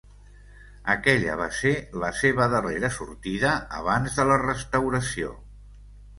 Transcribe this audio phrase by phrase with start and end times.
[0.93, 1.73] Aquella va ser
[2.05, 3.53] la seva darrera sortida
[3.83, 5.37] abans de la restauració.